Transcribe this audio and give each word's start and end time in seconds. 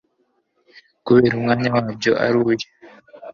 kubera 1.05 1.33
umwanya 1.37 1.67
wabyo 1.73 2.11
ari 2.25 2.35
uyu 2.49 2.67